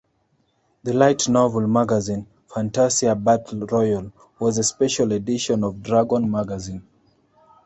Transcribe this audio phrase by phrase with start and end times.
[0.81, 6.81] The light novel magazine "Fantasia Battle Royal" was a special edition of "Dragon Magazine".